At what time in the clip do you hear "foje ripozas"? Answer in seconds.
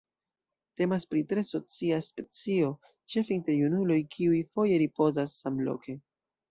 4.57-5.41